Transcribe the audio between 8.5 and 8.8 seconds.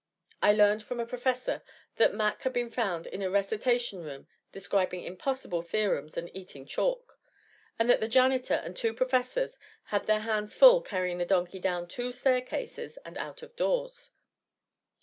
and